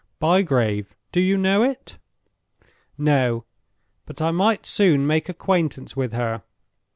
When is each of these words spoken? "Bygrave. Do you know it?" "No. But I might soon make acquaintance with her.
"Bygrave. 0.19 0.95
Do 1.11 1.19
you 1.19 1.37
know 1.37 1.61
it?" 1.61 1.99
"No. 2.97 3.45
But 4.07 4.19
I 4.19 4.31
might 4.31 4.65
soon 4.65 5.05
make 5.05 5.29
acquaintance 5.29 5.95
with 5.95 6.11
her. 6.13 6.41